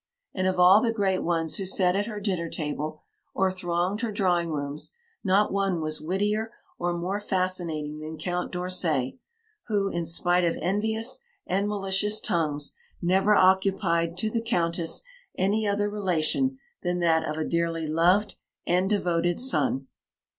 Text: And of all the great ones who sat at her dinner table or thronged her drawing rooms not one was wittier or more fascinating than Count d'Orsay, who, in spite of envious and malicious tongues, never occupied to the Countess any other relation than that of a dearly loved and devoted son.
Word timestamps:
And 0.33 0.47
of 0.47 0.59
all 0.59 0.81
the 0.81 0.91
great 0.91 1.19
ones 1.19 1.57
who 1.57 1.65
sat 1.67 1.95
at 1.95 2.07
her 2.07 2.19
dinner 2.19 2.49
table 2.49 3.03
or 3.35 3.51
thronged 3.51 4.01
her 4.01 4.11
drawing 4.11 4.49
rooms 4.49 4.89
not 5.23 5.51
one 5.51 5.79
was 5.79 6.01
wittier 6.01 6.51
or 6.79 6.91
more 6.91 7.19
fascinating 7.19 7.99
than 7.99 8.17
Count 8.17 8.51
d'Orsay, 8.51 9.19
who, 9.67 9.89
in 9.91 10.07
spite 10.07 10.43
of 10.43 10.57
envious 10.59 11.19
and 11.45 11.67
malicious 11.67 12.19
tongues, 12.19 12.71
never 12.99 13.35
occupied 13.35 14.17
to 14.17 14.31
the 14.31 14.41
Countess 14.41 15.03
any 15.37 15.67
other 15.67 15.87
relation 15.87 16.57
than 16.81 16.97
that 16.97 17.23
of 17.29 17.37
a 17.37 17.45
dearly 17.45 17.85
loved 17.85 18.37
and 18.65 18.89
devoted 18.89 19.39
son. 19.39 19.85